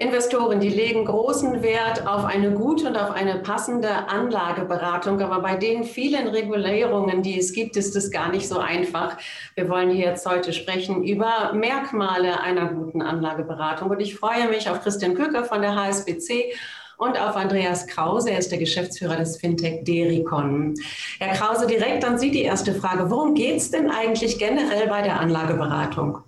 [0.00, 5.20] Investoren, die legen großen Wert auf eine gute und auf eine passende Anlageberatung.
[5.20, 9.18] Aber bei den vielen Regulierungen, die es gibt, ist es gar nicht so einfach.
[9.56, 13.90] Wir wollen hier jetzt heute sprechen über Merkmale einer guten Anlageberatung.
[13.90, 16.54] Und ich freue mich auf Christian Köcker von der HSBC
[16.96, 18.30] und auf Andreas Krause.
[18.30, 20.76] Er ist der Geschäftsführer des Fintech Dericon.
[21.18, 23.10] Herr Krause, direkt an Sie die erste Frage.
[23.10, 26.22] Worum geht es denn eigentlich generell bei der Anlageberatung?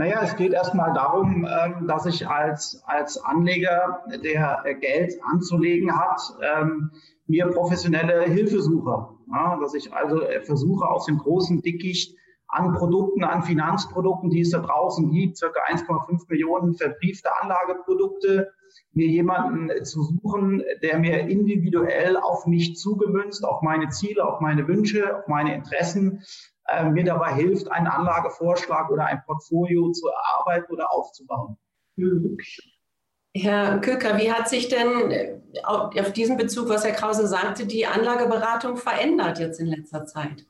[0.00, 6.22] Naja, es geht erstmal darum, ähm, dass ich als, als Anleger, der Geld anzulegen hat,
[6.40, 6.90] ähm,
[7.26, 9.08] mir professionelle Hilfe suche.
[9.60, 12.16] dass ich also versuche, aus dem großen Dickicht
[12.48, 18.54] an Produkten, an Finanzprodukten, die es da draußen gibt, circa 1,5 Millionen verbriefte Anlageprodukte,
[18.92, 24.66] mir jemanden zu suchen, der mir individuell auf mich zugemünzt, auf meine Ziele, auf meine
[24.68, 26.22] Wünsche, auf meine Interessen
[26.68, 31.56] äh, mir dabei hilft, einen Anlagevorschlag oder ein Portfolio zu erarbeiten oder aufzubauen.
[33.34, 37.86] Herr Köker, wie hat sich denn äh, auf diesen Bezug, was Herr Krause sagte, die
[37.86, 40.46] Anlageberatung verändert jetzt in letzter Zeit?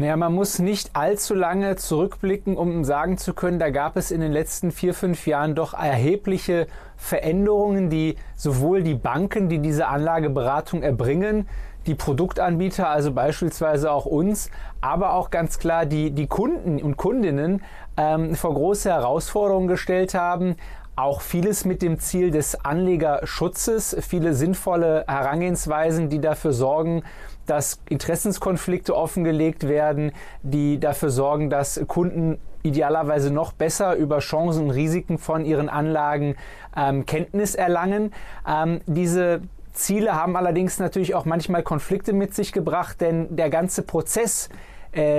[0.00, 4.22] Naja, man muss nicht allzu lange zurückblicken, um sagen zu können, da gab es in
[4.22, 10.82] den letzten vier, fünf Jahren doch erhebliche Veränderungen, die sowohl die Banken, die diese Anlageberatung
[10.82, 11.46] erbringen,
[11.86, 17.62] die Produktanbieter, also beispielsweise auch uns, aber auch ganz klar die, die Kunden und Kundinnen
[17.98, 20.56] ähm, vor große Herausforderungen gestellt haben.
[21.00, 27.04] Auch vieles mit dem Ziel des Anlegerschutzes, viele sinnvolle Herangehensweisen, die dafür sorgen,
[27.46, 34.70] dass Interessenskonflikte offengelegt werden, die dafür sorgen, dass Kunden idealerweise noch besser über Chancen und
[34.72, 36.36] Risiken von ihren Anlagen
[36.76, 38.12] ähm, Kenntnis erlangen.
[38.46, 39.40] Ähm, diese
[39.72, 44.50] Ziele haben allerdings natürlich auch manchmal Konflikte mit sich gebracht, denn der ganze Prozess,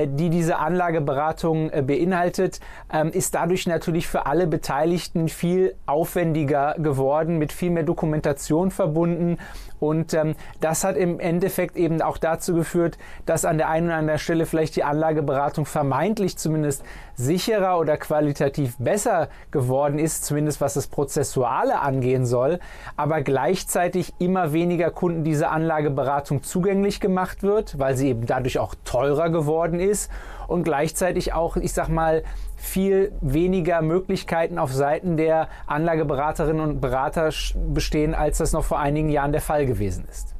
[0.08, 2.59] die diese Anlageberatung äh, beinhaltet,
[2.91, 9.38] ähm, ist dadurch natürlich für alle Beteiligten viel aufwendiger geworden, mit viel mehr Dokumentation verbunden
[9.82, 13.95] und ähm, das hat im Endeffekt eben auch dazu geführt, dass an der einen oder
[13.95, 16.83] anderen Stelle vielleicht die Anlageberatung vermeintlich zumindest
[17.16, 22.60] sicherer oder qualitativ besser geworden ist, zumindest was das Prozessuale angehen soll,
[22.95, 28.76] aber gleichzeitig immer weniger Kunden diese Anlageberatung zugänglich gemacht wird, weil sie eben dadurch auch
[28.86, 30.11] teurer geworden ist
[30.52, 32.23] und gleichzeitig auch, ich sag mal,
[32.58, 37.32] viel weniger Möglichkeiten auf Seiten der Anlageberaterinnen und Berater
[37.73, 40.36] bestehen, als das noch vor einigen Jahren der Fall gewesen ist.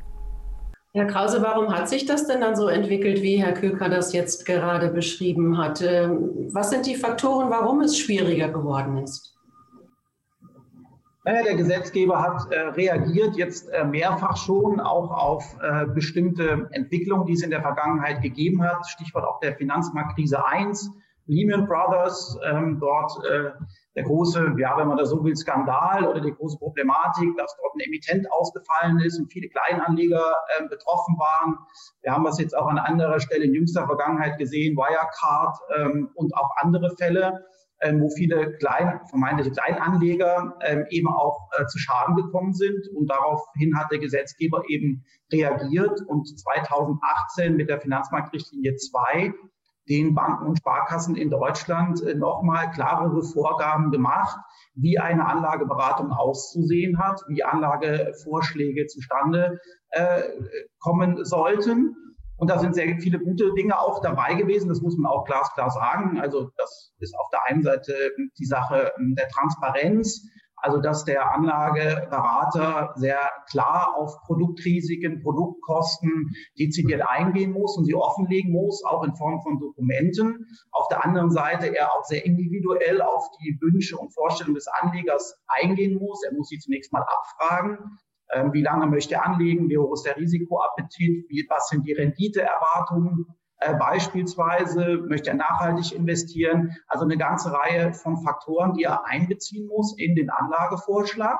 [0.94, 4.46] Herr Krause, warum hat sich das denn dann so entwickelt, wie Herr Köker das jetzt
[4.46, 5.82] gerade beschrieben hat?
[5.82, 9.34] Ähm, was sind die Faktoren, warum es schwieriger geworden ist?
[11.24, 17.28] Naja, der Gesetzgeber hat äh, reagiert jetzt äh, mehrfach schon auch auf äh, bestimmte Entwicklungen,
[17.28, 18.88] die es in der Vergangenheit gegeben hat.
[18.88, 20.92] Stichwort auch der Finanzmarktkrise 1
[21.28, 23.52] Lehman Brothers, ähm, dort äh,
[23.96, 27.76] der große, ja, wenn man da so will, Skandal oder die große Problematik, dass dort
[27.76, 31.58] ein Emittent ausgefallen ist und viele Kleinanleger äh, betroffen waren.
[32.02, 36.36] Wir haben das jetzt auch an anderer Stelle in jüngster Vergangenheit gesehen, Wirecard ähm, und
[36.36, 37.46] auch andere Fälle,
[38.00, 42.88] wo viele kleine, vermeintliche Kleinanleger ähm, eben auch äh, zu Schaden gekommen sind.
[42.96, 49.34] Und daraufhin hat der Gesetzgeber eben reagiert und 2018 mit der Finanzmarktrichtlinie 2
[49.90, 54.38] den Banken und Sparkassen in Deutschland äh, nochmal klarere Vorgaben gemacht,
[54.75, 59.59] wie eine Anlageberatung auszusehen hat, wie Anlagevorschläge zustande
[59.90, 60.22] äh,
[60.80, 61.96] kommen sollten.
[62.41, 64.68] Und da sind sehr viele gute Dinge auch dabei gewesen.
[64.68, 66.19] Das muss man auch glasklar sagen.
[66.19, 67.94] Also das ist auf der einen Seite
[68.40, 70.28] die Sache der Transparenz.
[70.56, 78.52] Also dass der Anlageberater sehr klar auf Produktrisiken, Produktkosten dezidiert eingehen muss und sie offenlegen
[78.52, 80.47] muss, auch in Form von Dokumenten.
[80.72, 85.35] Auf der anderen Seite er auch sehr individuell auf die Wünsche und Vorstellungen des Anlegers
[85.47, 86.23] eingehen muss.
[86.23, 87.78] Er muss sie zunächst mal abfragen.
[88.34, 89.69] Ähm, wie lange möchte er anlegen?
[89.69, 91.30] Wie hoch ist der Risikoappetit?
[91.30, 93.25] Wie, was sind die Renditeerwartungen?
[93.58, 96.75] Äh, beispielsweise möchte er nachhaltig investieren.
[96.88, 101.40] Also eine ganze Reihe von Faktoren, die er einbeziehen muss in den Anlagevorschlag.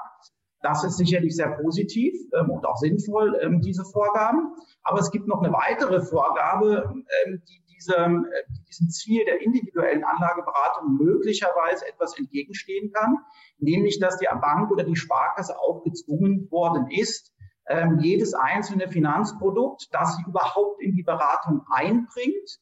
[0.62, 4.54] Das ist sicherlich sehr positiv ähm, und auch sinnvoll, ähm, diese Vorgaben.
[4.84, 6.94] Aber es gibt noch eine weitere Vorgabe,
[7.26, 13.18] ähm, die diesem, äh, diesem Ziel der individuellen Anlageberatung möglicherweise etwas entgegenstehen kann,
[13.58, 17.34] nämlich dass die Bank oder die Sparkasse auch gezwungen worden ist,
[17.68, 22.60] ähm, jedes einzelne Finanzprodukt, das sie überhaupt in die Beratung einbringt,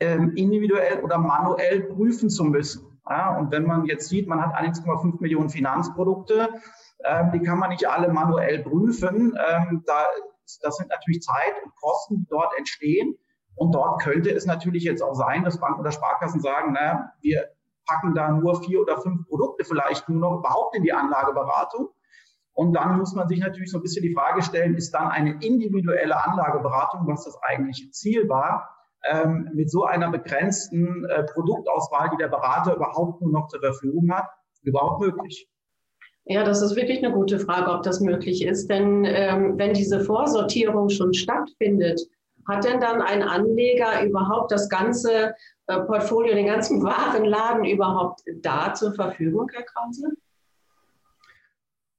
[0.00, 2.90] ähm, individuell oder manuell prüfen zu müssen.
[3.06, 6.48] Und wenn man jetzt sieht, man hat 1,5 Millionen Finanzprodukte,
[7.04, 9.34] ähm, die kann man nicht alle manuell prüfen.
[9.34, 10.06] Da,
[10.62, 13.18] das sind natürlich Zeit und Kosten, die dort entstehen.
[13.56, 17.48] Und dort könnte es natürlich jetzt auch sein, dass Banken oder Sparkassen sagen, naja, wir
[17.86, 21.88] packen da nur vier oder fünf Produkte vielleicht nur noch überhaupt in die Anlageberatung.
[22.52, 25.32] Und dann muss man sich natürlich so ein bisschen die Frage stellen, ist dann eine
[25.40, 28.70] individuelle Anlageberatung, was das eigentliche Ziel war,
[29.10, 34.10] ähm, mit so einer begrenzten äh, Produktauswahl, die der Berater überhaupt nur noch zur Verfügung
[34.12, 34.28] hat,
[34.62, 35.48] überhaupt möglich?
[36.26, 38.70] Ja, das ist wirklich eine gute Frage, ob das möglich ist.
[38.70, 42.00] Denn ähm, wenn diese Vorsortierung schon stattfindet,
[42.48, 45.34] hat denn dann ein Anleger überhaupt das ganze
[45.66, 50.12] äh, Portfolio, den ganzen Warenladen überhaupt da zur Verfügung, Herr Krause?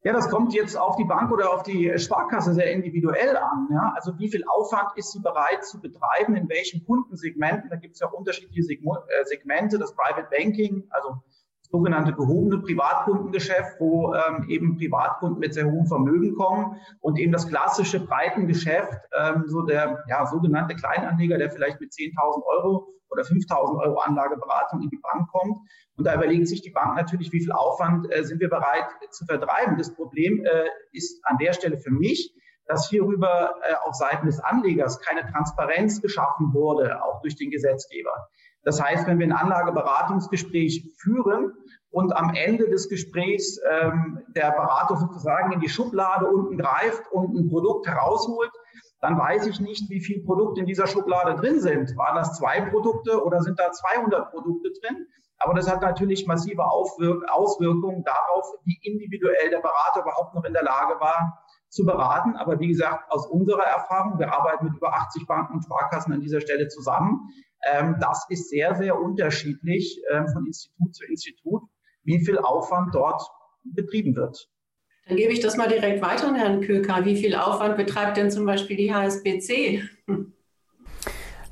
[0.05, 3.67] Ja, das kommt jetzt auf die Bank oder auf die Sparkasse sehr individuell an.
[3.71, 3.91] Ja?
[3.95, 7.71] Also wie viel Aufwand ist sie bereit zu betreiben, in welchen Kundensegmenten?
[7.71, 11.23] Da gibt es ja unterschiedliche äh, Segmente, das Private Banking, also
[11.69, 17.47] sogenannte gehobene Privatkundengeschäft, wo ähm, eben Privatkunden mit sehr hohem Vermögen kommen und eben das
[17.47, 23.79] klassische Breitengeschäft, ähm, so der ja, sogenannte Kleinanleger, der vielleicht mit 10.000 Euro oder 5.000
[23.81, 25.57] Euro Anlageberatung in die Bank kommt.
[25.97, 29.25] Und da überlegt sich die Bank natürlich, wie viel Aufwand äh, sind wir bereit zu
[29.25, 29.77] vertreiben.
[29.77, 32.33] Das Problem äh, ist an der Stelle für mich,
[32.67, 38.29] dass hierüber äh, auf Seiten des Anlegers keine Transparenz geschaffen wurde, auch durch den Gesetzgeber.
[38.65, 41.53] Das heißt, wenn wir ein Anlageberatungsgespräch führen
[41.91, 47.35] und am Ende des Gesprächs ähm, der Berater sozusagen in die Schublade unten greift und
[47.35, 48.51] ein Produkt herausholt,
[49.01, 51.95] dann weiß ich nicht, wie viele Produkte in dieser Schublade drin sind.
[51.95, 55.05] Waren das zwei Produkte oder sind da 200 Produkte drin?
[55.37, 60.63] Aber das hat natürlich massive Auswirkungen darauf, wie individuell der Berater überhaupt noch in der
[60.63, 62.35] Lage war, zu beraten.
[62.37, 66.21] Aber wie gesagt, aus unserer Erfahrung, wir arbeiten mit über 80 Banken und Sparkassen an
[66.21, 67.29] dieser Stelle zusammen,
[67.99, 71.63] das ist sehr, sehr unterschiedlich ähm, von Institut zu Institut,
[72.03, 73.21] wie viel Aufwand dort
[73.63, 74.49] betrieben wird.
[75.07, 77.05] Dann gebe ich das mal direkt weiter an Herrn Köker.
[77.05, 79.83] Wie viel Aufwand betreibt denn zum Beispiel die HSBC?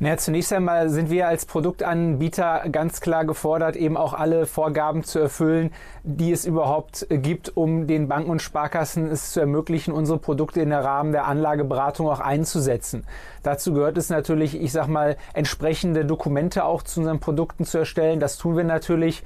[0.04, 5.18] Naja, zunächst einmal sind wir als Produktanbieter ganz klar gefordert, eben auch alle Vorgaben zu
[5.18, 5.72] erfüllen,
[6.04, 10.72] die es überhaupt gibt, um den Banken und Sparkassen es zu ermöglichen, unsere Produkte in
[10.72, 13.06] der Rahmen der Anlageberatung auch einzusetzen.
[13.44, 18.20] Dazu gehört es natürlich, ich sag mal, entsprechende Dokumente auch zu unseren Produkten zu erstellen.
[18.20, 19.24] Das tun wir natürlich.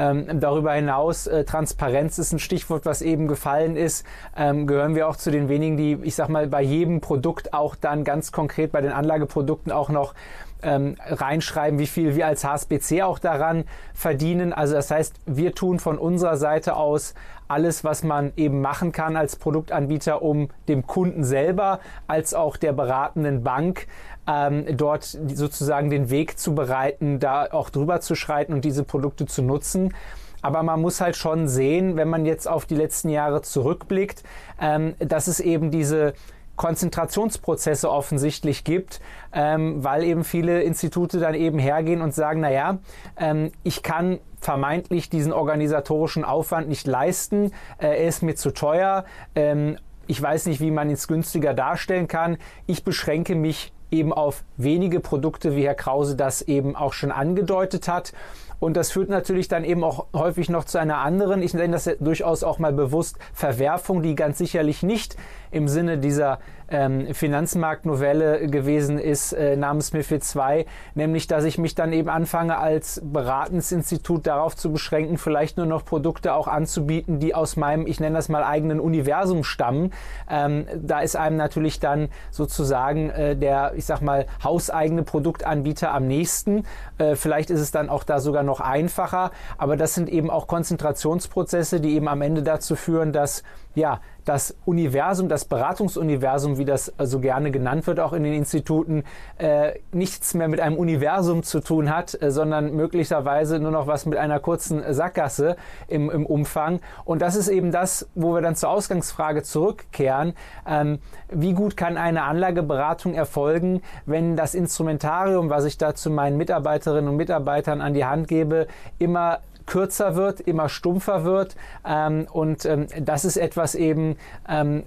[0.00, 4.06] Ähm, darüber hinaus, äh, Transparenz ist ein Stichwort, was eben gefallen ist.
[4.34, 7.76] Ähm, gehören wir auch zu den wenigen, die, ich sag mal, bei jedem Produkt auch
[7.76, 10.14] dann ganz konkret bei den Anlageprodukten auch noch
[10.62, 14.54] ähm, reinschreiben, wie viel wir als HSBC auch daran verdienen.
[14.54, 17.12] Also das heißt, wir tun von unserer Seite aus
[17.50, 22.72] alles, was man eben machen kann als Produktanbieter, um dem Kunden selber als auch der
[22.72, 23.86] beratenden Bank
[24.26, 29.26] ähm, dort sozusagen den Weg zu bereiten, da auch drüber zu schreiten und diese Produkte
[29.26, 29.94] zu nutzen.
[30.42, 34.22] Aber man muss halt schon sehen, wenn man jetzt auf die letzten Jahre zurückblickt,
[34.60, 36.14] ähm, dass es eben diese
[36.60, 39.00] Konzentrationsprozesse offensichtlich gibt,
[39.32, 42.80] ähm, weil eben viele Institute dann eben hergehen und sagen, naja,
[43.16, 49.06] ähm, ich kann vermeintlich diesen organisatorischen Aufwand nicht leisten, äh, er ist mir zu teuer,
[49.34, 52.36] ähm, ich weiß nicht, wie man es günstiger darstellen kann,
[52.66, 57.88] ich beschränke mich eben auf wenige Produkte, wie Herr Krause das eben auch schon angedeutet
[57.88, 58.12] hat.
[58.58, 61.90] Und das führt natürlich dann eben auch häufig noch zu einer anderen, ich nenne das
[61.98, 65.16] durchaus auch mal bewusst, Verwerfung, die ganz sicherlich nicht
[65.50, 66.38] im Sinne dieser
[66.70, 72.58] ähm, Finanzmarktnovelle gewesen ist äh, namens MIFID II, nämlich dass ich mich dann eben anfange
[72.58, 77.98] als Beratensinstitut darauf zu beschränken, vielleicht nur noch Produkte auch anzubieten, die aus meinem, ich
[78.00, 79.92] nenne das mal eigenen Universum stammen.
[80.30, 86.06] Ähm, da ist einem natürlich dann sozusagen äh, der, ich sag mal, hauseigene Produktanbieter am
[86.06, 86.64] nächsten.
[86.98, 90.46] Äh, vielleicht ist es dann auch da sogar noch einfacher, aber das sind eben auch
[90.46, 93.42] Konzentrationsprozesse, die eben am Ende dazu führen, dass
[93.74, 99.02] ja, das Universum, das Beratungsuniversum, wie das so gerne genannt wird, auch in den Instituten,
[99.38, 104.06] äh, nichts mehr mit einem Universum zu tun hat, äh, sondern möglicherweise nur noch was
[104.06, 105.56] mit einer kurzen Sackgasse
[105.88, 106.78] im, im Umfang.
[107.04, 110.34] Und das ist eben das, wo wir dann zur Ausgangsfrage zurückkehren.
[110.64, 116.36] Ähm, wie gut kann eine Anlageberatung erfolgen, wenn das Instrumentarium, was ich da zu meinen
[116.36, 118.68] Mitarbeiterinnen und Mitarbeitern an die Hand gebe,
[119.00, 121.56] immer kürzer wird, immer stumpfer wird.
[121.86, 124.16] Ähm, und ähm, das ist etwas eben,
[124.48, 124.82] ähm,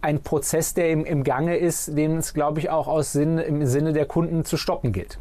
[0.00, 3.66] ein Prozess, der im, im Gange ist, den es, glaube ich, auch aus Sinn, im
[3.66, 5.18] Sinne der Kunden zu stoppen gilt.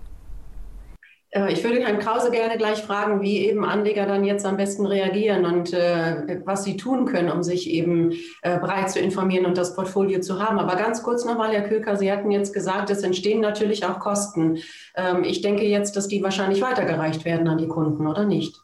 [1.32, 4.86] Äh, ich würde Herrn Krause gerne gleich fragen, wie eben Anleger dann jetzt am besten
[4.86, 8.14] reagieren und äh, was sie tun können, um sich eben
[8.44, 10.60] äh, breit zu informieren und das Portfolio zu haben.
[10.60, 14.60] Aber ganz kurz nochmal, Herr Köker, Sie hatten jetzt gesagt, es entstehen natürlich auch Kosten.
[14.96, 18.62] Ähm, ich denke jetzt, dass die wahrscheinlich weitergereicht werden an die Kunden, oder nicht?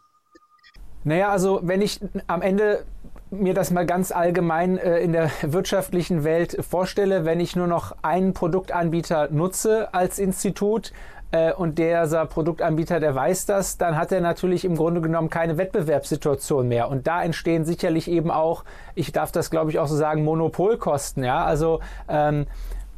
[1.04, 2.86] Naja, also wenn ich am Ende
[3.30, 7.96] mir das mal ganz allgemein äh, in der wirtschaftlichen Welt vorstelle, wenn ich nur noch
[8.02, 10.92] einen Produktanbieter nutze als Institut,
[11.34, 15.58] äh, und dieser Produktanbieter, der weiß das, dann hat er natürlich im Grunde genommen keine
[15.58, 16.90] Wettbewerbssituation mehr.
[16.90, 21.24] Und da entstehen sicherlich eben auch, ich darf das glaube ich auch so sagen, Monopolkosten.
[21.24, 22.46] Ja, also ähm,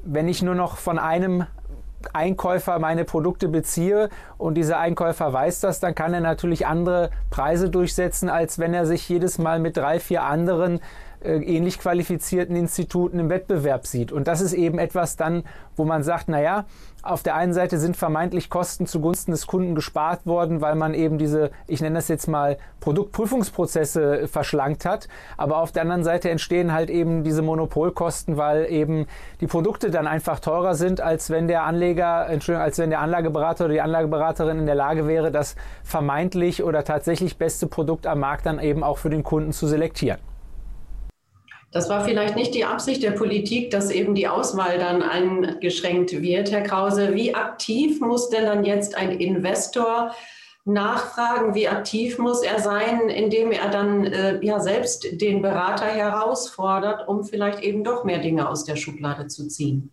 [0.03, 1.45] wenn ich nur noch von einem
[2.13, 7.69] Einkäufer meine Produkte beziehe und dieser Einkäufer weiß das, dann kann er natürlich andere Preise
[7.69, 10.81] durchsetzen, als wenn er sich jedes Mal mit drei, vier anderen
[11.25, 14.12] ähnlich qualifizierten Instituten im Wettbewerb sieht.
[14.12, 15.44] Und das ist eben etwas dann,
[15.75, 16.65] wo man sagt, naja,
[17.05, 21.20] auf der einen Seite sind vermeintlich Kosten zugunsten des Kunden gespart worden, weil man eben
[21.20, 25.08] diese, ich nenne das jetzt mal, Produktprüfungsprozesse verschlankt hat.
[25.38, 29.05] Aber auf der anderen Seite entstehen halt eben diese Monopolkosten, weil eben
[29.39, 33.65] die Produkte dann einfach teurer sind, als wenn der Anleger, Entschuldigung, als wenn der Anlageberater
[33.65, 38.48] oder die Anlageberaterin in der Lage wäre, das vermeintlich oder tatsächlich beste Produkt am Markt
[38.48, 40.20] dann eben auch für den Kunden zu selektieren.
[41.75, 46.50] Das war vielleicht nicht die Absicht der Politik, dass eben die Auswahl dann eingeschränkt wird.
[46.50, 50.15] Herr Krause, wie aktiv muss denn dann jetzt ein Investor
[50.63, 51.53] nachfragen?
[51.53, 57.25] Wie aktiv muss er sein, indem er dann äh, ja selbst den Berater herausfordert, um
[57.25, 59.91] vielleicht eben doch mehr Dinge aus der Schublade zu ziehen?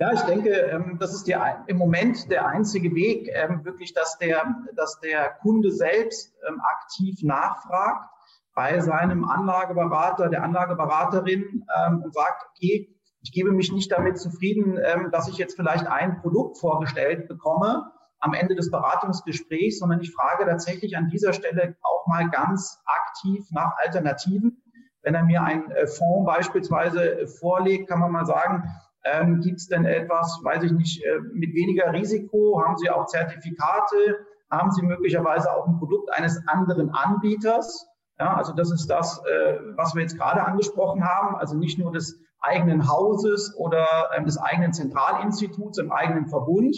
[0.00, 4.18] Ja, ich denke, ähm, das ist der, im Moment der einzige Weg, ähm, wirklich, dass
[4.18, 8.10] der, dass der Kunde selbst ähm, aktiv nachfragt
[8.54, 14.78] bei seinem Anlageberater, der Anlageberaterin ähm, und sagt, okay, ich gebe mich nicht damit zufrieden,
[14.82, 20.12] ähm, dass ich jetzt vielleicht ein Produkt vorgestellt bekomme am Ende des Beratungsgesprächs, sondern ich
[20.12, 24.62] frage tatsächlich an dieser Stelle auch mal ganz aktiv nach Alternativen.
[25.02, 28.64] Wenn er mir einen äh, Fonds beispielsweise vorlegt, kann man mal sagen,
[29.04, 32.62] ähm, gibt es denn etwas, weiß ich nicht, äh, mit weniger Risiko?
[32.64, 34.18] Haben Sie auch Zertifikate?
[34.50, 37.86] Haben Sie möglicherweise auch ein Produkt eines anderen Anbieters?
[38.18, 41.92] Ja, also das ist das, äh, was wir jetzt gerade angesprochen haben, also nicht nur
[41.92, 46.76] des eigenen Hauses oder ähm, des eigenen Zentralinstituts im eigenen Verbund,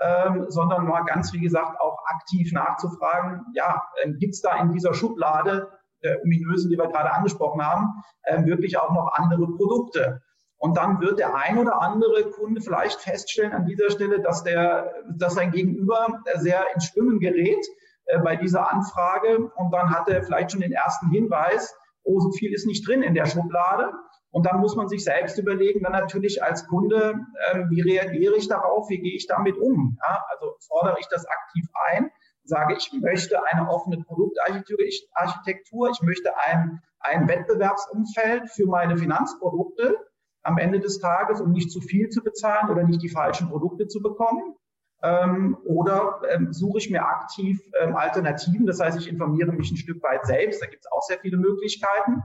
[0.00, 4.72] ähm, sondern mal ganz, wie gesagt, auch aktiv nachzufragen, ja, äh, gibt es da in
[4.72, 5.70] dieser Schublade
[6.02, 10.20] der ominösen, die wir gerade angesprochen haben, äh, wirklich auch noch andere Produkte?
[10.58, 14.92] Und dann wird der ein oder andere Kunde vielleicht feststellen an dieser Stelle, dass der,
[15.16, 17.83] dass sein Gegenüber sehr ins Schwimmen gerät, äh,
[18.22, 22.52] bei dieser Anfrage und dann hat er vielleicht schon den ersten Hinweis, oh, so viel
[22.52, 23.92] ist nicht drin in der Schublade.
[24.30, 27.14] Und dann muss man sich selbst überlegen, dann natürlich als Kunde,
[27.52, 29.96] äh, wie reagiere ich darauf, wie gehe ich damit um?
[30.02, 32.10] Ja, also fordere ich das aktiv ein,
[32.42, 39.96] sage ich möchte eine offene Produktarchitektur, ich möchte ein, ein Wettbewerbsumfeld für meine Finanzprodukte
[40.42, 43.86] am Ende des Tages, um nicht zu viel zu bezahlen oder nicht die falschen Produkte
[43.86, 44.56] zu bekommen.
[45.02, 49.76] Ähm, oder ähm, suche ich mir aktiv ähm, Alternativen, das heißt, ich informiere mich ein
[49.76, 52.22] Stück weit selbst, da gibt es auch sehr viele Möglichkeiten.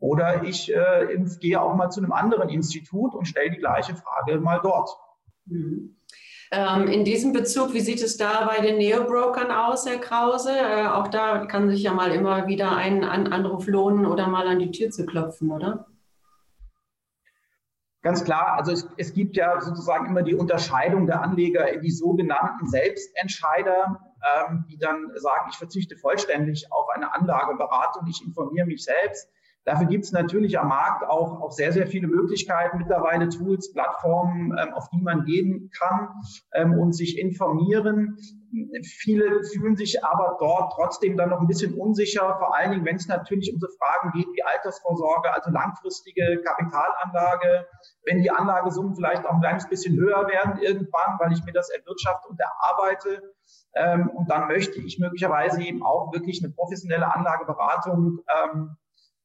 [0.00, 4.38] Oder ich äh, gehe auch mal zu einem anderen Institut und stelle die gleiche Frage
[4.38, 4.90] mal dort.
[5.46, 5.96] Mhm.
[6.50, 10.52] Ähm, in diesem Bezug, wie sieht es da bei den Neo-Brokern aus, Herr Krause?
[10.56, 14.58] Äh, auch da kann sich ja mal immer wieder ein Anruf lohnen oder mal an
[14.58, 15.86] die Tür zu klopfen, oder?
[18.02, 21.90] Ganz klar, also es, es, gibt ja sozusagen immer die Unterscheidung der Anleger in die
[21.90, 28.84] sogenannten Selbstentscheider, ähm, die dann sagen, ich verzichte vollständig auf eine Anlageberatung, ich informiere mich
[28.84, 29.28] selbst.
[29.68, 34.56] Dafür gibt es natürlich am Markt auch, auch sehr, sehr viele Möglichkeiten, mittlerweile Tools, Plattformen,
[34.58, 36.08] ähm, auf die man gehen kann
[36.54, 38.16] ähm, und sich informieren.
[38.82, 42.96] Viele fühlen sich aber dort trotzdem dann noch ein bisschen unsicher, vor allen Dingen, wenn
[42.96, 47.66] es natürlich um so Fragen geht wie Altersvorsorge, also langfristige Kapitalanlage,
[48.06, 51.68] wenn die Anlagesummen vielleicht auch ein kleines bisschen höher werden irgendwann, weil ich mir das
[51.68, 53.34] erwirtschafte und erarbeite.
[53.74, 58.20] Ähm, und dann möchte ich möglicherweise eben auch wirklich eine professionelle Anlageberatung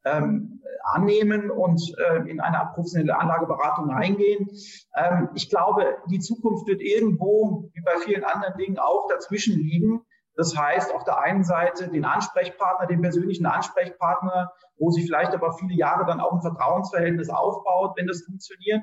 [0.06, 4.50] ähm, annehmen und äh, in eine professionelle Anlageberatung eingehen.
[4.96, 10.02] Ähm, ich glaube, die Zukunft wird irgendwo, wie bei vielen anderen Dingen, auch dazwischen liegen.
[10.36, 15.54] Das heißt, auf der einen Seite den Ansprechpartner, den persönlichen Ansprechpartner, wo sich vielleicht aber
[15.54, 18.82] viele Jahre dann auch ein Vertrauensverhältnis aufbaut, wenn das funktioniert.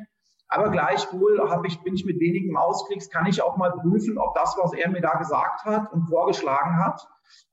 [0.49, 4.35] Aber gleichwohl habe ich, bin ich mit wenigen Mausklicks, kann ich auch mal prüfen, ob
[4.35, 7.07] das, was er mir da gesagt hat und vorgeschlagen hat,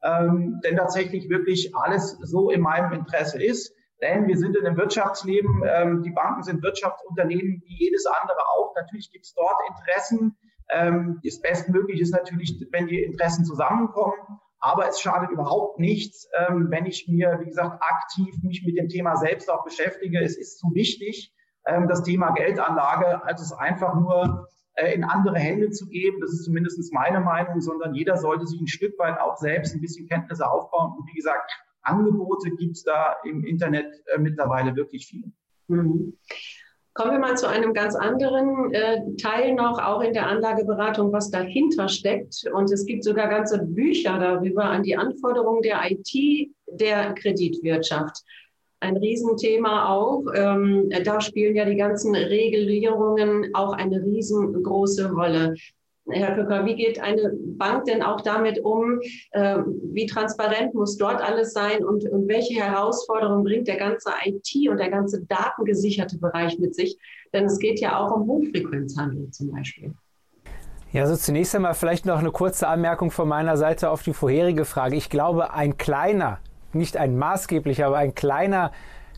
[0.03, 3.73] ähm, denn tatsächlich wirklich alles so in meinem Interesse ist.
[4.01, 8.75] Denn wir sind in einem Wirtschaftsleben, ähm, die Banken sind Wirtschaftsunternehmen wie jedes andere auch.
[8.75, 10.37] Natürlich gibt es dort Interessen.
[10.69, 14.39] Ähm, das Bestmögliche ist natürlich, wenn die Interessen zusammenkommen.
[14.59, 18.89] Aber es schadet überhaupt nichts, ähm, wenn ich mir, wie gesagt, aktiv mich mit dem
[18.89, 20.19] Thema selbst auch beschäftige.
[20.19, 21.33] Es ist zu wichtig,
[21.65, 24.47] ähm, das Thema Geldanlage, als es einfach nur
[24.93, 26.19] in andere Hände zu geben.
[26.21, 29.81] Das ist zumindest meine Meinung, sondern jeder sollte sich ein Stück weit auch selbst ein
[29.81, 30.93] bisschen Kenntnisse aufbauen.
[30.97, 35.31] Und wie gesagt, Angebote gibt es da im Internet äh, mittlerweile wirklich viele.
[35.67, 36.17] Mhm.
[36.93, 41.29] Kommen wir mal zu einem ganz anderen äh, Teil noch, auch in der Anlageberatung, was
[41.29, 42.45] dahinter steckt.
[42.53, 48.23] Und es gibt sogar ganze Bücher darüber an die Anforderungen der IT der Kreditwirtschaft.
[48.79, 50.23] Ein Riesenthema auch.
[50.35, 55.55] Ähm, da spielen ja die ganzen Regulierungen auch eine riesengroße Rolle.
[56.09, 58.99] Herr Köcker, wie geht eine Bank denn auch damit um?
[59.31, 59.57] Äh,
[59.91, 64.77] wie transparent muss dort alles sein und, und welche Herausforderungen bringt der ganze IT und
[64.77, 66.97] der ganze datengesicherte Bereich mit sich?
[67.33, 69.93] Denn es geht ja auch um Hochfrequenzhandel zum Beispiel.
[70.93, 74.63] Ja, also zunächst einmal vielleicht noch eine kurze Anmerkung von meiner Seite auf die vorherige
[74.63, 74.95] Frage.
[74.95, 76.39] Ich glaube, ein kleiner,
[76.77, 78.71] nicht ein maßgeblicher, aber ein kleiner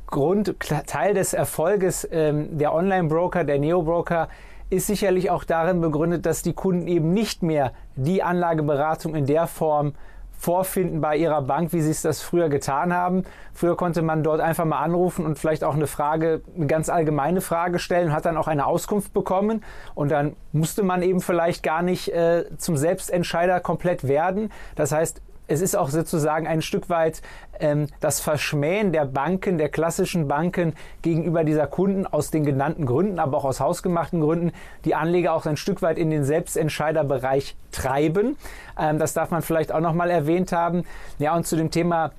[0.07, 0.55] Grund,
[0.87, 4.27] Teil des Erfolges ähm, der Online-Broker, der Neo-Broker
[4.69, 9.47] ist sicherlich auch darin begründet, dass die Kunden eben nicht mehr die Anlageberatung in der
[9.47, 9.93] Form
[10.39, 13.23] vorfinden bei ihrer Bank, wie sie es das früher getan haben.
[13.53, 17.41] Früher konnte man dort einfach mal anrufen und vielleicht auch eine Frage, eine ganz allgemeine
[17.41, 19.63] Frage stellen, hat dann auch eine Auskunft bekommen
[19.95, 24.49] und dann musste man eben vielleicht gar nicht äh, zum Selbstentscheider komplett werden.
[24.75, 27.21] Das heißt, es ist auch sozusagen ein Stück weit
[27.59, 33.19] ähm, das Verschmähen der Banken, der klassischen Banken gegenüber dieser Kunden aus den genannten Gründen,
[33.19, 34.51] aber auch aus hausgemachten Gründen,
[34.85, 38.37] die Anleger auch ein Stück weit in den Selbstentscheiderbereich treiben.
[38.79, 40.83] Ähm, das darf man vielleicht auch nochmal erwähnt haben.
[41.17, 42.11] Ja, und zu dem Thema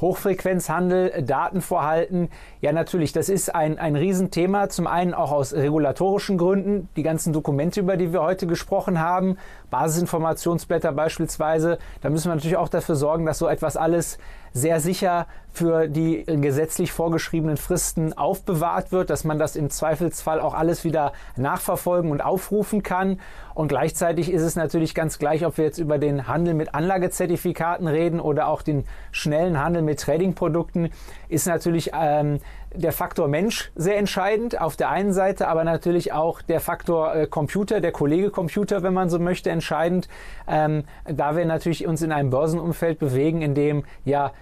[0.00, 2.30] Hochfrequenzhandel, Datenvorhalten.
[2.60, 4.68] Ja, natürlich, das ist ein, ein Riesenthema.
[4.68, 6.88] Zum einen auch aus regulatorischen Gründen.
[6.96, 9.36] Die ganzen Dokumente, über die wir heute gesprochen haben,
[9.70, 14.18] Basisinformationsblätter beispielsweise, da müssen wir natürlich auch dafür sorgen, dass so etwas alles
[14.52, 20.54] sehr sicher für die gesetzlich vorgeschriebenen Fristen aufbewahrt wird, dass man das im Zweifelsfall auch
[20.54, 23.20] alles wieder nachverfolgen und aufrufen kann.
[23.54, 27.88] Und gleichzeitig ist es natürlich ganz gleich, ob wir jetzt über den Handel mit Anlagezertifikaten
[27.88, 30.90] reden oder auch den schnellen Handel mit Tradingprodukten,
[31.28, 32.40] ist natürlich ähm,
[32.74, 37.26] der Faktor Mensch sehr entscheidend auf der einen Seite, aber natürlich auch der Faktor äh,
[37.26, 40.08] Computer, der Kollege Computer, wenn man so möchte, entscheidend,
[40.46, 44.32] ähm, da wir natürlich uns in einem Börsenumfeld bewegen, in dem ja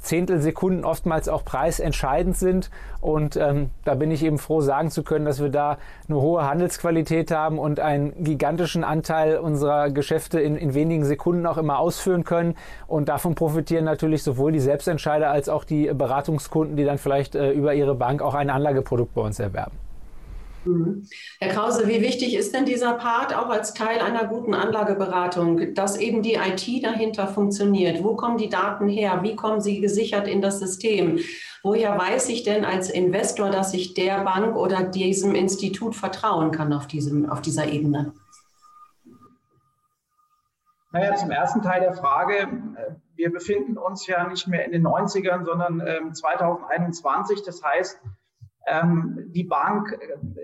[0.00, 2.70] Zehntelsekunden oftmals auch preisentscheidend sind.
[3.00, 6.44] Und ähm, da bin ich eben froh, sagen zu können, dass wir da eine hohe
[6.48, 12.24] Handelsqualität haben und einen gigantischen Anteil unserer Geschäfte in, in wenigen Sekunden auch immer ausführen
[12.24, 12.56] können.
[12.86, 17.52] Und davon profitieren natürlich sowohl die Selbstentscheider als auch die Beratungskunden, die dann vielleicht äh,
[17.52, 19.89] über ihre Bank auch ein Anlageprodukt bei uns erwerben.
[21.40, 25.96] Herr Krause, wie wichtig ist denn dieser Part auch als Teil einer guten Anlageberatung, dass
[25.96, 28.04] eben die IT dahinter funktioniert?
[28.04, 29.20] Wo kommen die Daten her?
[29.22, 31.20] Wie kommen sie gesichert in das System?
[31.62, 36.72] Woher weiß ich denn als Investor, dass ich der Bank oder diesem Institut vertrauen kann
[36.72, 38.12] auf, diesem, auf dieser Ebene?
[40.92, 42.48] Naja, zum ersten Teil der Frage.
[43.14, 47.38] Wir befinden uns ja nicht mehr in den 90ern, sondern 2021.
[47.38, 48.00] Ähm, das heißt,
[48.66, 49.98] ähm, die Bank,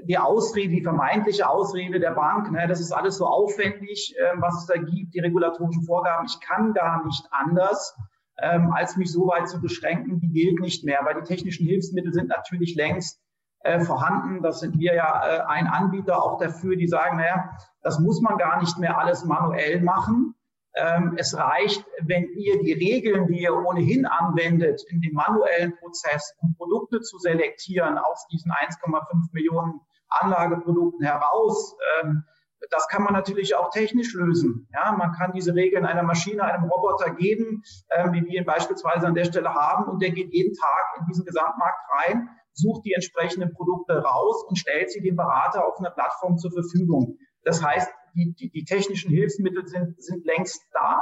[0.05, 4.61] die Ausrede, die vermeintliche Ausrede der Bank, ne, das ist alles so aufwendig, äh, was
[4.61, 6.27] es da gibt, die regulatorischen Vorgaben.
[6.27, 7.97] Ich kann gar nicht anders,
[8.43, 12.13] ähm, als mich so weit zu beschränken, die gilt nicht mehr, weil die technischen Hilfsmittel
[12.13, 13.21] sind natürlich längst
[13.61, 14.43] äh, vorhanden.
[14.43, 17.51] Das sind wir ja äh, ein Anbieter auch dafür, die sagen, naja,
[17.83, 20.36] das muss man gar nicht mehr alles manuell machen.
[20.77, 26.35] Ähm, es reicht, wenn ihr die Regeln, die ihr ohnehin anwendet, in dem manuellen Prozess,
[26.43, 32.25] um Produkte zu selektieren aus diesen 1,5 Millionen Anlageprodukten heraus, ähm,
[32.71, 34.69] das kann man natürlich auch technisch lösen.
[34.73, 39.07] Ja, man kann diese Regeln einer Maschine, einem Roboter geben, ähm, wie wir ihn beispielsweise
[39.07, 42.93] an der Stelle haben, und der geht jeden Tag in diesen Gesamtmarkt rein, sucht die
[42.93, 47.19] entsprechenden Produkte raus und stellt sie dem Berater auf einer Plattform zur Verfügung.
[47.45, 51.01] Das heißt, die, die, die technischen Hilfsmittel sind, sind längst da.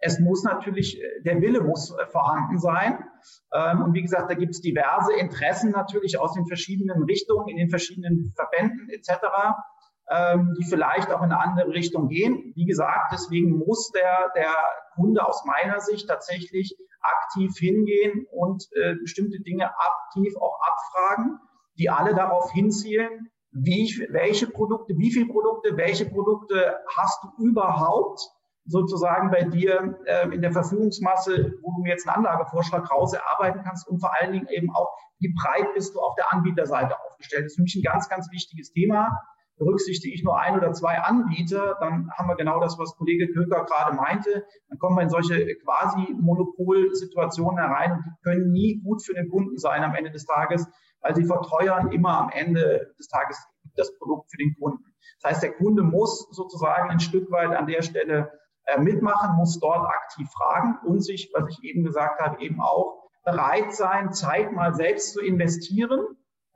[0.00, 3.04] Es muss natürlich, äh, der Wille muss äh, vorhanden sein.
[3.52, 7.56] Ähm, und wie gesagt, da gibt es diverse Interessen natürlich aus den verschiedenen Richtungen, in
[7.56, 9.10] den verschiedenen Verbänden etc.,
[10.10, 12.52] ähm, die vielleicht auch in eine andere Richtung gehen.
[12.54, 14.54] Wie gesagt, deswegen muss der, der
[14.94, 21.38] Kunde aus meiner Sicht tatsächlich aktiv hingehen und äh, bestimmte Dinge aktiv auch abfragen,
[21.78, 28.20] die alle darauf hinzielen, wie, welche Produkte, wie viele Produkte, welche Produkte hast du überhaupt
[28.66, 33.62] sozusagen bei dir äh, in der Verfügungsmasse, wo du mir jetzt einen Anlagevorschlag raus erarbeiten
[33.64, 34.88] kannst und vor allen Dingen eben auch,
[35.20, 37.44] wie breit bist du auf der Anbieterseite aufgestellt.
[37.44, 39.08] Das ist für mich ein ganz, ganz wichtiges Thema.
[39.58, 43.64] Berücksichtige ich nur ein oder zwei Anbieter, dann haben wir genau das, was Kollege Köker
[43.64, 44.44] gerade meinte.
[44.68, 49.28] Dann kommen wir in solche quasi Monopolsituationen herein und die können nie gut für den
[49.28, 50.66] Kunden sein am Ende des Tages,
[51.00, 53.44] weil sie verteuern immer am Ende des Tages
[53.76, 54.84] das Produkt für den Kunden.
[55.20, 58.30] Das heißt, der Kunde muss sozusagen ein Stück weit an der Stelle
[58.64, 63.08] äh, mitmachen, muss dort aktiv fragen und sich, was ich eben gesagt habe, eben auch
[63.24, 66.00] bereit sein, Zeit mal selbst zu investieren.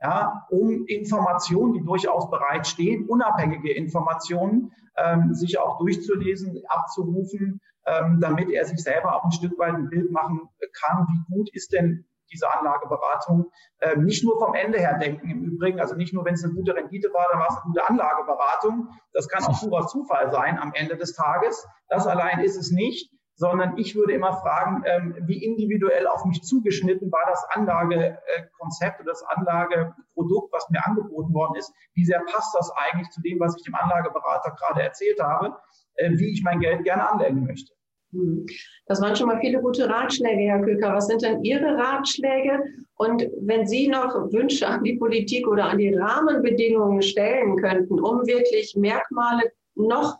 [0.03, 8.49] Ja, um Informationen, die durchaus bereitstehen, unabhängige Informationen, ähm, sich auch durchzulesen, abzurufen, ähm, damit
[8.49, 10.41] er sich selber auch ein Stück weit ein Bild machen
[10.73, 13.49] kann, wie gut ist denn diese Anlageberatung.
[13.79, 16.53] Ähm, nicht nur vom Ende her denken im Übrigen, also nicht nur, wenn es eine
[16.53, 18.89] gute Rendite war, dann war es eine gute Anlageberatung.
[19.13, 21.65] Das kann auch purer Zufall sein am Ende des Tages.
[21.87, 26.41] Das allein ist es nicht sondern ich würde immer fragen, ähm, wie individuell auf mich
[26.43, 31.73] zugeschnitten war das Anlagekonzept oder das Anlageprodukt, was mir angeboten worden ist.
[31.93, 35.55] Wie sehr passt das eigentlich zu dem, was ich dem Anlageberater gerade erzählt habe,
[35.95, 37.73] äh, wie ich mein Geld gerne anlegen möchte.
[38.11, 38.45] Hm.
[38.85, 40.93] Das waren schon mal viele gute Ratschläge, Herr Köker.
[40.93, 42.63] Was sind denn Ihre Ratschläge?
[42.95, 48.25] Und wenn Sie noch Wünsche an die Politik oder an die Rahmenbedingungen stellen könnten, um
[48.27, 50.19] wirklich Merkmale noch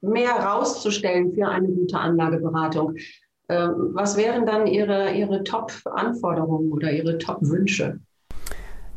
[0.00, 2.96] mehr rauszustellen für eine gute Anlageberatung.
[3.48, 8.00] Ähm, was wären dann Ihre, Ihre Top-Anforderungen oder Ihre Top-Wünsche?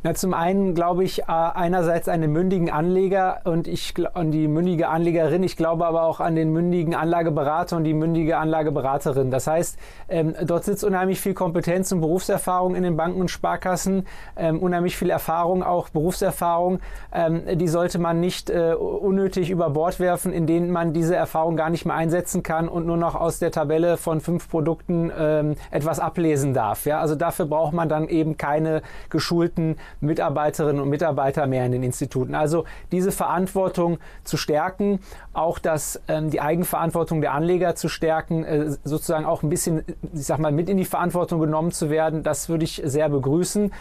[0.04, 4.48] Na, zum einen glaube ich äh, einerseits an den mündigen Anleger und ich an die
[4.48, 5.44] mündige Anlegerin.
[5.44, 9.30] Ich glaube aber auch an den mündigen Anlageberater und die mündige Anlageberaterin.
[9.30, 9.78] Das heißt,
[10.10, 14.98] ähm, dort sitzt unheimlich viel Kompetenz und Berufserfahrung in den Banken und Sparkassen, ähm, unheimlich
[14.98, 16.80] viel Erfahrung, auch Berufserfahrung.
[17.14, 21.56] Ähm, die sollte man nicht äh, unnötig über Bord werfen, in denen man diese Erfahrung
[21.56, 25.56] gar nicht mehr einsetzen kann und nur noch aus der Tabelle von fünf Produkten ähm,
[25.70, 26.88] etwas ablesen darf.
[26.88, 31.84] Ja, also dafür braucht man dann eben keine geschulten Mitarbeiterinnen und Mitarbeiter mehr in den
[31.84, 32.36] Instituten.
[32.36, 35.00] Also diese Verantwortung zu stärken,
[35.34, 40.26] auch das, ähm, die Eigenverantwortung der Anleger zu stärken, äh, sozusagen auch ein bisschen, ich
[40.26, 43.72] sag mal, mit in die Verantwortung genommen zu werden, das würde ich sehr begrüßen.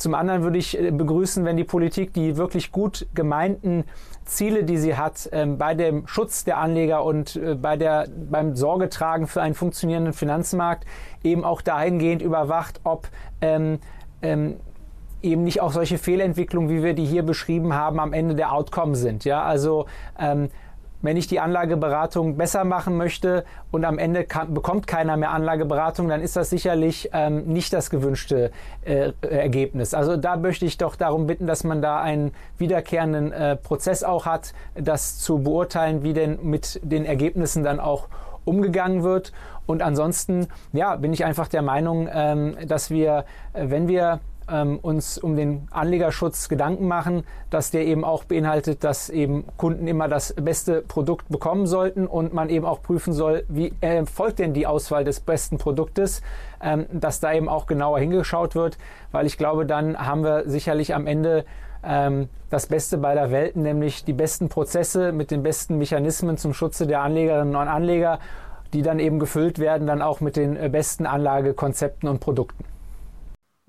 [0.00, 3.84] Zum anderen würde ich äh, begrüßen, wenn die Politik die wirklich gut gemeinten
[4.24, 8.56] Ziele, die sie hat, ähm, bei dem Schutz der Anleger und äh, bei der, beim
[8.56, 10.86] Sorgetragen für einen funktionierenden Finanzmarkt
[11.22, 13.08] eben auch dahingehend überwacht, ob
[13.42, 13.78] ähm,
[14.22, 14.56] ähm,
[15.22, 18.94] eben nicht auch solche Fehlentwicklungen, wie wir die hier beschrieben haben, am Ende der Outcome
[18.94, 19.24] sind.
[19.24, 19.86] Ja, also
[20.18, 20.50] ähm,
[21.02, 26.08] wenn ich die Anlageberatung besser machen möchte und am Ende kann, bekommt keiner mehr Anlageberatung,
[26.08, 28.50] dann ist das sicherlich ähm, nicht das gewünschte
[28.84, 29.94] äh, Ergebnis.
[29.94, 34.26] Also da möchte ich doch darum bitten, dass man da einen wiederkehrenden äh, Prozess auch
[34.26, 38.08] hat, das zu beurteilen, wie denn mit den Ergebnissen dann auch
[38.44, 39.32] umgegangen wird.
[39.66, 44.20] Und ansonsten, ja, bin ich einfach der Meinung, ähm, dass wir, äh, wenn wir
[44.50, 49.86] ähm, uns um den Anlegerschutz Gedanken machen, dass der eben auch beinhaltet, dass eben Kunden
[49.86, 54.52] immer das beste Produkt bekommen sollten und man eben auch prüfen soll, wie erfolgt denn
[54.52, 56.22] die Auswahl des besten Produktes,
[56.62, 58.78] ähm, dass da eben auch genauer hingeschaut wird,
[59.12, 61.44] weil ich glaube, dann haben wir sicherlich am Ende
[61.82, 66.86] ähm, das Beste beider Welten, nämlich die besten Prozesse mit den besten Mechanismen zum Schutze
[66.86, 68.18] der Anlegerinnen und Anleger,
[68.72, 72.64] die dann eben gefüllt werden, dann auch mit den äh, besten Anlagekonzepten und Produkten.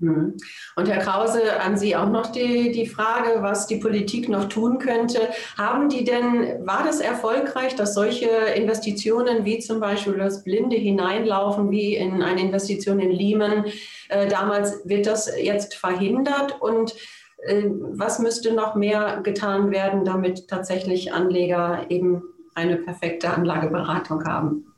[0.02, 0.36] Mhm.
[0.74, 4.78] Und Herr Krause, an Sie auch noch die, die Frage, was die Politik noch tun
[4.78, 5.28] könnte.
[5.56, 11.70] Haben die denn, war das erfolgreich, dass solche Investitionen wie zum Beispiel das Blinde hineinlaufen,
[11.70, 13.66] wie in eine Investition in Lehman,
[14.08, 16.96] äh, damals wird das jetzt verhindert und
[17.44, 22.22] äh, was müsste noch mehr getan werden, damit tatsächlich Anleger eben
[22.56, 24.71] eine perfekte Anlageberatung haben?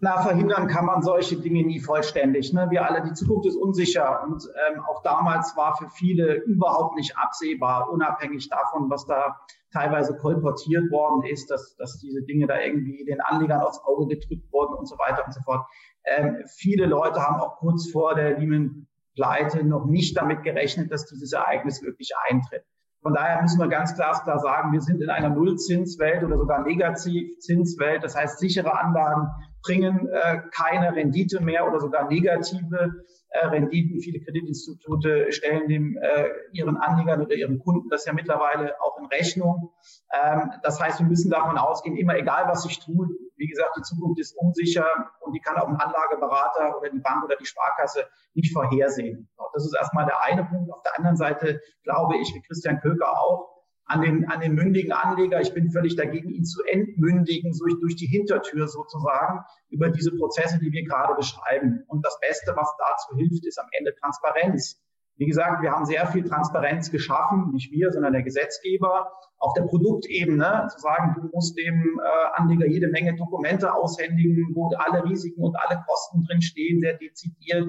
[0.00, 2.52] Na, verhindern kann man solche Dinge nie vollständig.
[2.52, 2.68] Ne?
[2.70, 7.16] Wir alle, die Zukunft ist unsicher und ähm, auch damals war für viele überhaupt nicht
[7.16, 9.40] absehbar, unabhängig davon, was da
[9.72, 14.52] teilweise kolportiert worden ist, dass, dass diese Dinge da irgendwie den Anlegern aufs Auge gedrückt
[14.52, 15.66] wurden und so weiter und so fort.
[16.04, 21.32] Ähm, viele Leute haben auch kurz vor der Lehman-Pleite noch nicht damit gerechnet, dass dieses
[21.32, 22.62] Ereignis wirklich eintritt.
[23.02, 26.62] Von daher müssen wir ganz klar klar sagen, wir sind in einer Nullzinswelt oder sogar
[26.62, 28.02] Negativzinswelt.
[28.02, 29.28] Das heißt, sichere Anlagen
[29.62, 34.00] bringen äh, keine Rendite mehr oder sogar negative äh, Renditen.
[34.00, 39.06] Viele Kreditinstitute stellen dem, äh, ihren Anlegern oder ihren Kunden das ja mittlerweile auch in
[39.06, 39.72] Rechnung.
[40.12, 43.82] Ähm, das heißt, wir müssen davon ausgehen, immer egal was ich tue, wie gesagt, die
[43.82, 44.86] Zukunft ist unsicher
[45.20, 49.28] und die kann auch ein Anlageberater oder die Bank oder die Sparkasse nicht vorhersehen.
[49.52, 50.72] Das ist erstmal der eine Punkt.
[50.72, 53.57] Auf der anderen Seite glaube ich, wie Christian Köker auch,
[53.88, 55.40] an den, an den mündigen Anleger.
[55.40, 60.58] Ich bin völlig dagegen, ihn zu entmündigen, durch, durch die Hintertür sozusagen, über diese Prozesse,
[60.58, 61.82] die wir gerade beschreiben.
[61.88, 64.80] Und das Beste, was dazu hilft, ist am Ende Transparenz.
[65.16, 69.10] Wie gesagt, wir haben sehr viel Transparenz geschaffen, nicht wir, sondern der Gesetzgeber.
[69.38, 74.68] Auf der Produktebene zu sagen, du musst dem äh, Anleger jede Menge Dokumente aushändigen, wo
[74.76, 77.68] alle Risiken und alle Kosten drin stehen, sehr dezidiert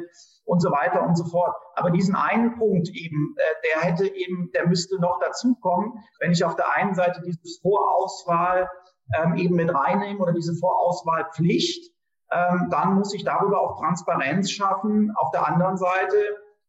[0.49, 1.55] und so weiter und so fort.
[1.75, 6.43] Aber diesen einen Punkt eben, äh, der hätte eben, der müsste noch dazukommen, wenn ich
[6.43, 8.67] auf der einen Seite diese Vorauswahl
[9.15, 11.93] ähm, eben mit reinnehme oder diese Vorauswahlpflicht,
[12.31, 15.13] ähm, dann muss ich darüber auch Transparenz schaffen.
[15.17, 16.17] Auf der anderen Seite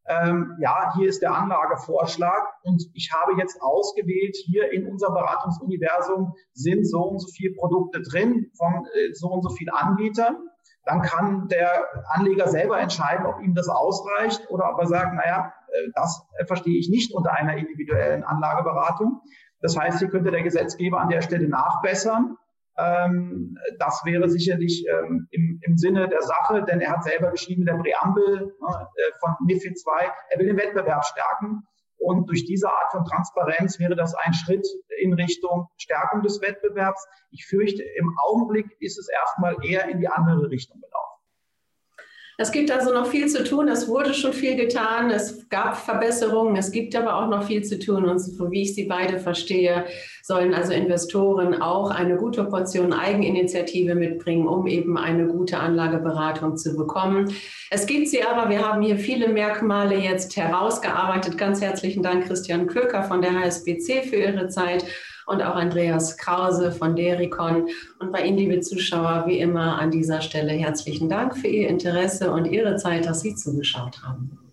[0.09, 6.35] ähm, ja, hier ist der Anlagevorschlag und ich habe jetzt ausgewählt, hier in unserem Beratungsuniversum
[6.53, 10.37] sind so und so viele Produkte drin von äh, so und so vielen Anbietern.
[10.85, 15.53] Dann kann der Anleger selber entscheiden, ob ihm das ausreicht oder ob er sagt, naja,
[15.69, 19.21] äh, das verstehe ich nicht unter einer individuellen Anlageberatung.
[19.61, 22.37] Das heißt, hier könnte der Gesetzgeber an der Stelle nachbessern
[22.81, 27.63] ähm, das wäre sicherlich ähm, im, im Sinne der Sache, denn er hat selber geschrieben
[27.63, 31.67] in der Präambel ne, äh, von MIFID II, er will den Wettbewerb stärken.
[32.01, 34.67] Und durch diese Art von Transparenz wäre das ein Schritt
[35.03, 37.07] in Richtung Stärkung des Wettbewerbs.
[37.31, 41.10] Ich fürchte, im Augenblick ist es erstmal eher in die andere Richtung gelaufen.
[42.41, 43.69] Es gibt also noch viel zu tun.
[43.69, 45.11] Es wurde schon viel getan.
[45.11, 46.57] Es gab Verbesserungen.
[46.57, 48.07] Es gibt aber auch noch viel zu tun.
[48.07, 49.85] Und so wie ich Sie beide verstehe,
[50.23, 56.75] sollen also Investoren auch eine gute Portion Eigeninitiative mitbringen, um eben eine gute Anlageberatung zu
[56.79, 57.31] bekommen.
[57.71, 58.49] Es gibt sie aber.
[58.49, 61.37] Wir haben hier viele Merkmale jetzt herausgearbeitet.
[61.37, 64.87] Ganz herzlichen Dank, Christian Köker von der HSBC für Ihre Zeit
[65.27, 67.69] und auch Andreas Krause von Dericon.
[67.99, 72.31] Und bei Ihnen, liebe Zuschauer, wie immer an dieser Stelle herzlichen Dank für Ihr Interesse
[72.33, 74.50] und Ihre Zeit, dass Sie zugeschaut haben.